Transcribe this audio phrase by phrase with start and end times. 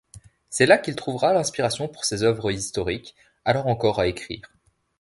[0.49, 3.15] C'est là qu'il trouvera l'inspiration pour ses œuvres historiques,
[3.45, 4.51] alors encore à écrire.